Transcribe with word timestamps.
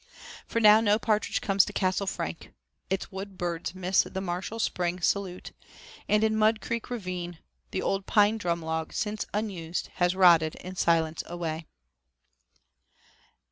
For 0.47 0.59
now 0.59 0.81
no 0.81 0.97
partridge 0.97 1.41
comes 1.41 1.63
to 1.65 1.73
Castle 1.73 2.07
Frank. 2.07 2.53
Its 2.89 3.11
wood 3.11 3.37
birds 3.37 3.75
miss 3.75 4.01
the 4.01 4.19
martial 4.19 4.57
spring 4.57 4.99
salute, 4.99 5.51
and 6.09 6.23
in 6.23 6.35
Mud 6.35 6.59
Creek 6.59 6.89
Ravine 6.89 7.37
the 7.69 7.83
old 7.83 8.07
pine 8.07 8.39
drumlog, 8.39 8.93
since 8.93 9.27
unused, 9.31 9.89
has 9.97 10.15
rotted 10.15 10.55
in 10.55 10.75
silence 10.75 11.21
away. 11.27 11.67